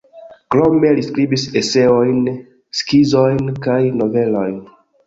[0.55, 2.25] Krome li skribis eseojn,
[2.81, 4.63] skizojn kaj novelojn.